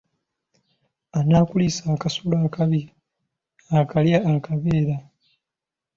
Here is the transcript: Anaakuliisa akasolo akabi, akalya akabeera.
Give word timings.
Anaakuliisa 1.19 1.83
akasolo 1.93 2.35
akabi, 2.47 2.81
akalya 3.79 4.17
akabeera. 4.31 4.95